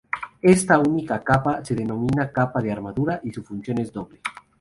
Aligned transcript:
Esta 0.55 0.79
única 0.79 1.23
capa 1.23 1.63
se 1.63 1.75
denomina 1.75 2.31
capa 2.31 2.59
de 2.59 2.71
armadura 2.71 3.21
y 3.23 3.29
su 3.31 3.43
función 3.43 3.77
es 3.77 3.93
doble. 3.93 4.19